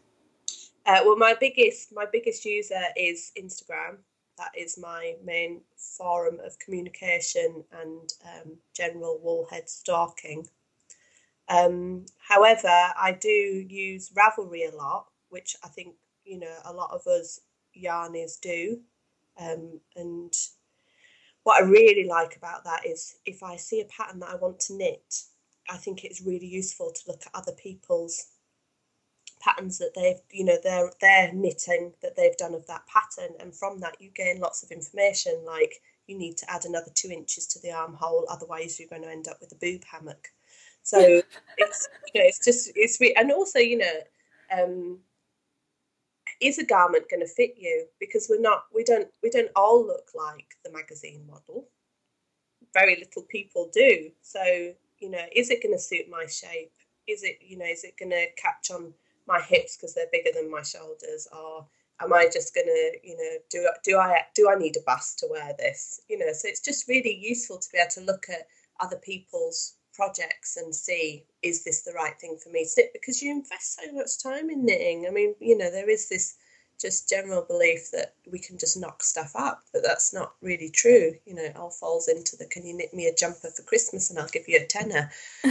[0.86, 3.98] Uh, well, my biggest my biggest user is Instagram.
[4.38, 10.48] That is my main forum of communication and um, general woolhead stalking.
[11.50, 16.92] Um, however, I do use Ravelry a lot, which I think you know a lot
[16.92, 17.42] of us
[17.78, 18.80] yarnies do.
[19.40, 20.34] Um, and
[21.44, 24.60] what I really like about that is if I see a pattern that I want
[24.62, 25.24] to knit,
[25.70, 28.28] I think it's really useful to look at other people's
[29.40, 33.36] patterns that they've you know their their knitting that they've done of that pattern.
[33.40, 35.74] And from that you gain lots of information like
[36.08, 39.28] you need to add another two inches to the armhole otherwise you're going to end
[39.28, 40.30] up with a boob hammock.
[40.84, 41.00] So
[41.58, 44.00] it's you know it's just it's re- and also you know
[44.52, 45.00] um
[46.42, 49.86] is a garment going to fit you because we're not we don't we don't all
[49.86, 51.68] look like the magazine model
[52.74, 56.72] very little people do so you know, is it going to suit my shape?
[57.08, 58.94] Is it, you know, is it going to catch on
[59.28, 61.28] my hips because they're bigger than my shoulders?
[61.36, 61.66] Or
[62.00, 65.20] am I just going to, you know, do do I do I need a bust
[65.20, 66.00] to wear this?
[66.08, 68.48] You know, so it's just really useful to be able to look at
[68.80, 73.22] other people's projects and see is this the right thing for me to knit because
[73.22, 75.06] you invest so much time in knitting.
[75.08, 76.36] I mean, you know, there is this
[76.80, 81.14] just general belief that we can just knock stuff up, but that's not really true.
[81.26, 84.10] You know, it all falls into the can you knit me a jumper for Christmas
[84.10, 85.12] and I'll give you a tenner.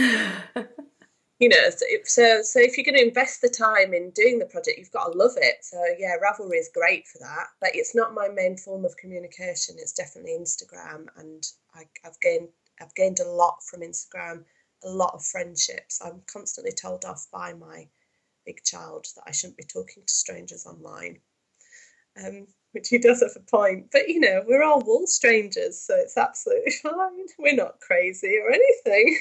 [1.41, 4.45] you know, so, so so if you're going to invest the time in doing the
[4.45, 5.55] project, you've got to love it.
[5.61, 9.75] So yeah, Ravelry is great for that, but it's not my main form of communication.
[9.79, 12.49] It's definitely Instagram, and I, I've gained
[12.81, 14.43] I've gained a lot from Instagram,
[14.83, 16.01] a lot of friendships.
[16.03, 17.87] I'm constantly told off by my
[18.45, 21.19] big child that I shouldn't be talking to strangers online.
[22.23, 23.87] Um, which he does have a point.
[23.91, 27.25] But you know, we're all wool strangers, so it's absolutely fine.
[27.37, 29.17] We're not crazy or anything.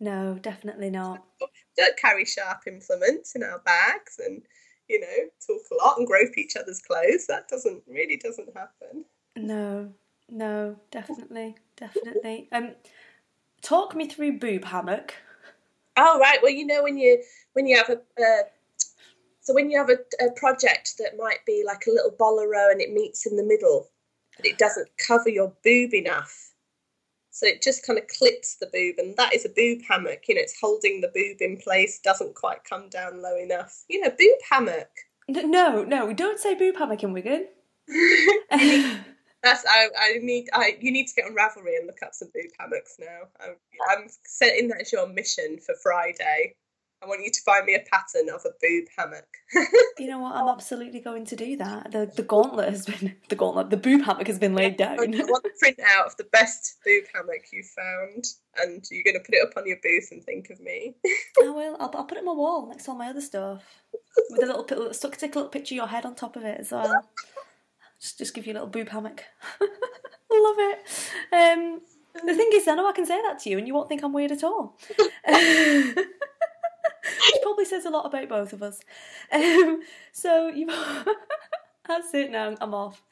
[0.00, 1.24] No, definitely not.
[1.76, 4.42] Don't carry sharp implements in our bags and,
[4.88, 5.06] you know,
[5.46, 7.26] talk a lot and grope each other's clothes.
[7.26, 9.04] That doesn't really doesn't happen.
[9.36, 9.92] No,
[10.30, 12.48] no, definitely, definitely.
[12.52, 12.72] Um,
[13.62, 15.14] talk me through boob hammock.
[15.96, 16.38] Oh right.
[16.42, 18.42] Well, you know when you when you have a uh,
[19.40, 22.80] so when you have a, a project that might be like a little bolero and
[22.80, 23.90] it meets in the middle,
[24.36, 26.52] but it doesn't cover your boob enough.
[27.30, 30.22] So it just kind of clips the boob, and that is a boob hammock.
[30.28, 33.84] You know, it's holding the boob in place, doesn't quite come down low enough.
[33.88, 34.88] You know, boob hammock.
[35.28, 37.48] No, no, we don't say boob hammock in Wigan.
[39.44, 42.28] That's I, I need I you need to get on Ravelry and look up some
[42.34, 43.28] boob hammocks now.
[43.38, 43.56] I'm,
[43.90, 46.54] I'm setting that as your mission for Friday.
[47.02, 49.26] I want you to find me a pattern of a boob hammock.
[49.98, 50.34] you know what?
[50.34, 51.92] I'm absolutely going to do that.
[51.92, 53.68] The the gauntlet has been the gauntlet.
[53.68, 54.96] The boob hammock has been laid I down.
[54.96, 58.24] want print out of the best boob hammock you found,
[58.56, 60.94] and you're going to put it up on your booth and think of me.
[61.42, 61.76] I will.
[61.78, 63.62] I'll, I'll put it on my wall next to all my other stuff
[64.30, 65.18] with a little pi- stuck.
[65.18, 67.04] Take a little picture of your head on top of it as well.
[68.04, 69.24] Just just give you a little boob hammock.
[69.60, 70.78] Love it.
[71.32, 71.80] Um,
[72.22, 74.04] the thing is, I know I can say that to you, and you won't think
[74.04, 74.76] I'm weird at all.
[74.98, 75.96] Which
[77.42, 78.78] probably says a lot about both of us.
[79.32, 79.80] Um,
[80.12, 80.66] so you,
[81.88, 82.30] that's it.
[82.30, 83.02] Now I'm off.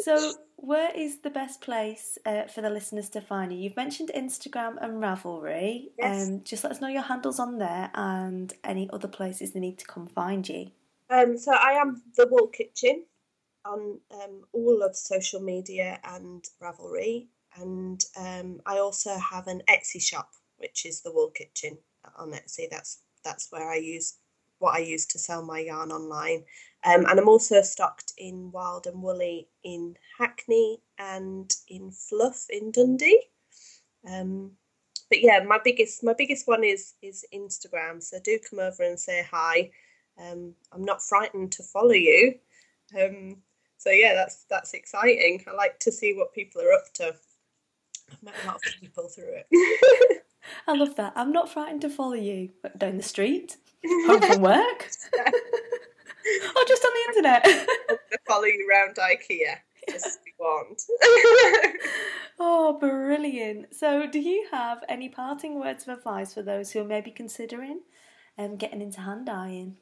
[0.00, 3.58] So, where is the best place uh, for the listeners to find you?
[3.58, 5.92] You've mentioned Instagram and Ravelry.
[5.98, 6.28] Yes.
[6.28, 9.78] Um, just let us know your handles on there and any other places they need
[9.78, 10.72] to come find you.
[11.08, 13.04] Um, so I am the Wool Kitchen
[13.66, 17.26] on um, all of social media and Ravelry,
[17.56, 21.78] and um, I also have an Etsy shop, which is the Wool Kitchen
[22.16, 22.70] on Etsy.
[22.70, 24.18] That's that's where I use
[24.58, 26.44] what I use to sell my yarn online,
[26.84, 32.70] um, and I'm also stocked in Wild and Woolly in Hackney and in Fluph in
[32.70, 33.22] Dundee.
[34.08, 34.52] Um,
[35.08, 38.02] but yeah, my biggest my biggest one is is Instagram.
[38.02, 39.70] So do come over and say hi.
[40.18, 42.34] Um, I'm not frightened to follow you.
[42.98, 43.36] Um,
[43.86, 45.44] so yeah, that's that's exciting.
[45.46, 47.14] I like to see what people are up to.
[48.10, 50.22] I've met a lot of people through it.
[50.66, 51.12] I love that.
[51.14, 56.90] I'm not frightened to follow you down the street, home from work, or just on
[56.94, 57.44] the internet.
[57.44, 60.82] to follow you around IKEA, just if you want.
[62.40, 63.72] oh, brilliant.
[63.72, 67.82] So, do you have any parting words of advice for those who are maybe considering
[68.36, 69.76] um, getting into hand dyeing?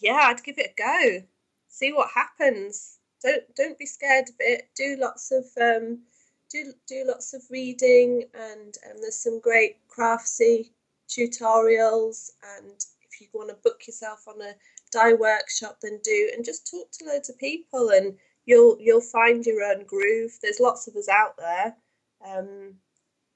[0.00, 1.26] yeah, I'd give it a go.
[1.72, 2.98] See what happens.
[3.22, 4.68] Don't don't be scared of it.
[4.74, 6.00] Do lots of um,
[6.50, 10.72] do do lots of reading, and um, there's some great craftsy
[11.08, 12.30] tutorials.
[12.58, 14.54] And if you want to book yourself on a
[14.92, 16.30] dye workshop, then do.
[16.34, 20.32] And just talk to loads of people, and you'll you'll find your own groove.
[20.42, 21.76] There's lots of us out there.
[22.26, 22.74] Um,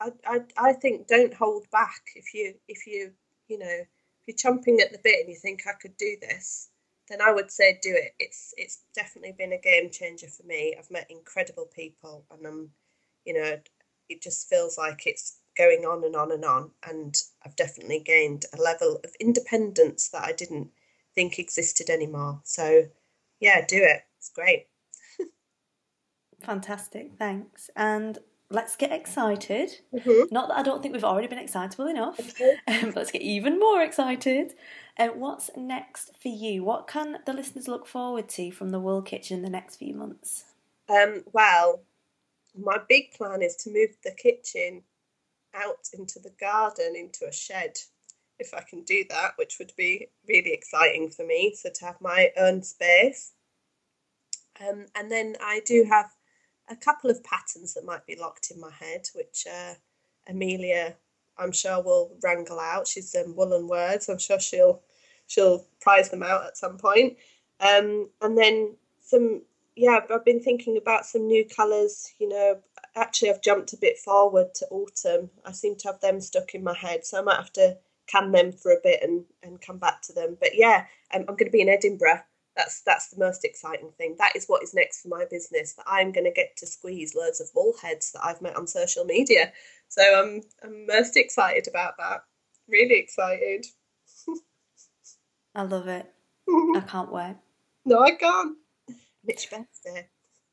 [0.01, 3.13] I, I I think don't hold back if you if you
[3.49, 3.87] you know if
[4.27, 6.69] you're chomping at the bit and you think I could do this,
[7.09, 8.15] then I would say do it.
[8.19, 10.75] It's it's definitely been a game changer for me.
[10.79, 12.71] I've met incredible people, and I'm,
[13.25, 13.59] you know,
[14.09, 16.71] it just feels like it's going on and on and on.
[16.89, 20.71] And I've definitely gained a level of independence that I didn't
[21.15, 22.41] think existed anymore.
[22.45, 22.85] So,
[23.41, 24.03] yeah, do it.
[24.19, 24.67] It's great.
[26.41, 27.71] Fantastic, thanks.
[27.77, 28.19] And
[28.51, 29.81] let's get excited.
[29.93, 30.31] Mhm.
[30.31, 33.59] Not that I don't think we've already been excitable enough, um, but let's get even
[33.59, 34.55] more excited.
[34.97, 36.63] Uh, what's next for you?
[36.63, 39.95] What can the listeners look forward to from the Wool Kitchen in the next few
[39.95, 40.45] months?
[40.89, 41.83] Um, well,
[42.57, 44.83] my big plan is to move the kitchen
[45.55, 47.79] out into the garden, into a shed,
[48.39, 51.55] if I can do that, which would be really exciting for me.
[51.57, 53.33] So to have my own space.
[54.61, 56.11] Um, and then I do have
[56.69, 59.75] a couple of patterns that might be locked in my head, which uh,
[60.29, 60.97] Amelia
[61.39, 62.89] I'm sure will wrangle out.
[62.89, 64.09] She's um, woolen words.
[64.09, 64.83] I'm sure she'll
[65.27, 67.17] she'll prize them out at some point.
[67.61, 69.43] Um, and then some,
[69.77, 72.13] yeah, I've been thinking about some new colours.
[72.19, 72.61] You know,
[72.95, 75.31] actually, I've jumped a bit forward to autumn.
[75.45, 78.33] I seem to have them stuck in my head, so I might have to can
[78.33, 80.37] them for a bit and and come back to them.
[80.39, 82.23] But yeah, um, I'm going to be in Edinburgh.
[82.57, 84.17] That's that's the most exciting thing.
[84.19, 85.75] That is what is next for my business.
[85.75, 88.67] That I'm going to get to squeeze loads of wool heads that I've met on
[88.67, 89.53] social media.
[89.89, 92.25] So I'm I'm most excited about that.
[92.69, 93.67] Really excited.
[95.55, 96.07] I love it.
[96.49, 97.37] I can't wait.
[97.85, 98.57] No, I can't.
[99.27, 100.09] It's your birthday.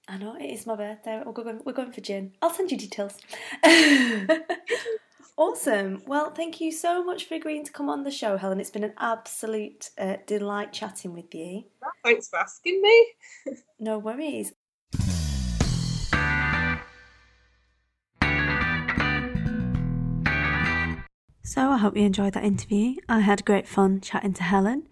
[0.08, 1.22] I know it is my birthday.
[1.26, 2.34] We're going, we're going for gin.
[2.42, 3.18] I'll send you details.
[5.42, 6.04] awesome.
[6.06, 8.60] Well, thank you so much for agreeing to come on the show, Helen.
[8.60, 11.64] It's been an absolute uh, delight chatting with you.
[12.04, 13.08] Thanks for asking me.
[13.80, 14.54] No worries.
[21.44, 22.94] So I hope you enjoyed that interview.
[23.10, 24.88] I had great fun chatting to Helen,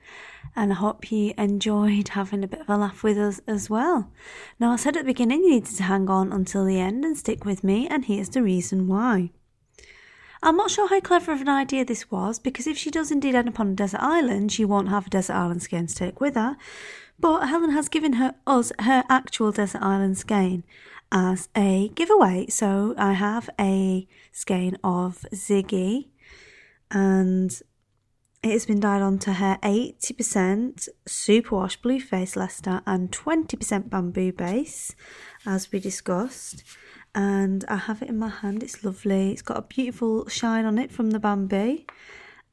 [0.55, 4.11] and I hope you enjoyed having a bit of a laugh with us as well.
[4.59, 7.15] Now, I said at the beginning you needed to hang on until the end and
[7.15, 9.29] stick with me, and here's the reason why.
[10.41, 13.35] I'm not sure how clever of an idea this was, because if she does indeed
[13.35, 16.21] end up on a desert island, she won't have a desert island skein to take
[16.21, 16.55] with her.
[17.19, 20.63] But Helen has given her us her actual desert island skein
[21.11, 22.47] as a giveaway.
[22.47, 26.07] So I have a skein of Ziggy
[26.91, 27.61] and
[28.41, 34.95] it has been dyed onto her 80% superwash blue face Leicester and 20% bamboo base,
[35.45, 36.63] as we discussed.
[37.13, 39.31] And I have it in my hand, it's lovely.
[39.31, 41.79] It's got a beautiful shine on it from the bamboo,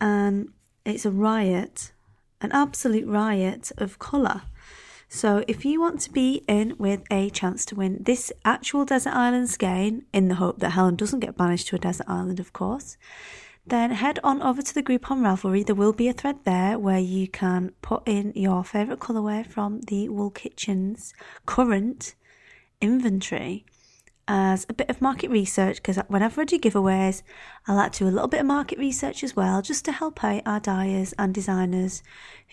[0.00, 0.48] and
[0.84, 1.92] it's a riot,
[2.40, 4.42] an absolute riot of colour.
[5.08, 9.14] So, if you want to be in with a chance to win this actual desert
[9.14, 12.52] island skein, in the hope that Helen doesn't get banished to a desert island, of
[12.52, 12.96] course,
[13.66, 15.66] then head on over to the group on Ravelry.
[15.66, 19.80] There will be a thread there where you can put in your favourite colourway from
[19.82, 21.12] the Wool Kitchen's
[21.46, 22.14] current
[22.80, 23.64] inventory
[24.28, 27.22] as a bit of market research because whenever I do giveaways,
[27.66, 30.24] I like to do a little bit of market research as well just to help
[30.24, 32.02] out our dyers and designers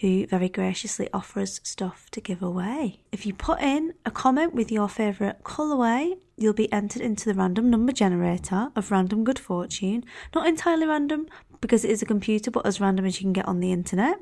[0.01, 3.01] who very graciously offer us stuff to give away.
[3.11, 7.33] If you put in a comment with your favourite colourway, you'll be entered into the
[7.33, 10.03] random number generator of random good fortune.
[10.35, 11.27] Not entirely random
[11.61, 14.19] because it is a computer, but as random as you can get on the internet.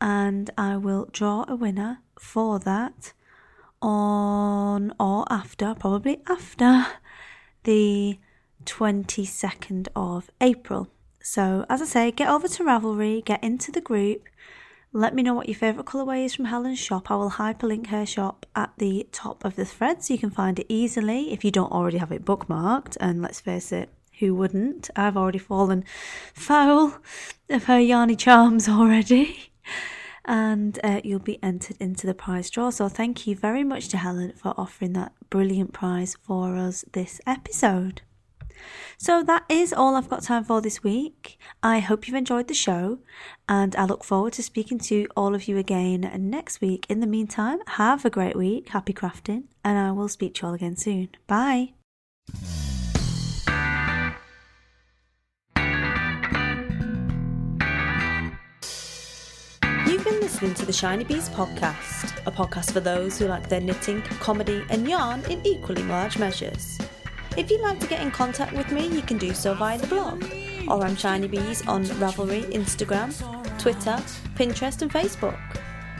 [0.00, 3.12] And I will draw a winner for that
[3.82, 6.86] on or after, probably after
[7.64, 8.18] the
[8.64, 10.88] 22nd of April.
[11.22, 14.22] So, as I say, get over to Ravelry, get into the group,
[14.92, 17.10] let me know what your favourite colourway is from Helen's shop.
[17.10, 20.58] I will hyperlink her shop at the top of the thread so you can find
[20.58, 22.96] it easily if you don't already have it bookmarked.
[22.98, 24.90] And let's face it, who wouldn't?
[24.96, 25.84] I've already fallen
[26.34, 26.98] foul
[27.48, 29.52] of her yarny charms already.
[30.24, 32.70] And uh, you'll be entered into the prize draw.
[32.70, 37.20] So, thank you very much to Helen for offering that brilliant prize for us this
[37.26, 38.02] episode.
[38.98, 41.38] So that is all I've got time for this week.
[41.62, 42.98] I hope you've enjoyed the show
[43.48, 46.86] and I look forward to speaking to all of you again next week.
[46.88, 50.48] In the meantime, have a great week, happy crafting, and I will speak to you
[50.48, 51.08] all again soon.
[51.26, 51.72] Bye.
[60.00, 63.60] You've been listening to the Shiny Bees podcast, a podcast for those who like their
[63.60, 66.78] knitting, comedy, and yarn in equally large measures.
[67.36, 69.86] If you'd like to get in contact with me, you can do so via the
[69.88, 70.24] blog,
[70.68, 73.12] or I'm Shiny Bees on Ravelry, Instagram,
[73.58, 74.02] Twitter,
[74.36, 75.38] Pinterest, and Facebook.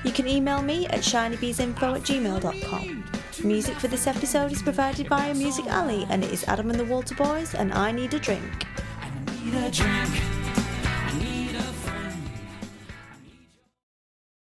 [0.02, 3.04] You can email me at shinybeesinfo at gmail.com.
[3.44, 6.86] Music for this episode is provided by Music Alley, and it is Adam and the
[6.86, 8.66] Walter Boys, and I Need a Drink.
[9.44, 10.39] Need a drink.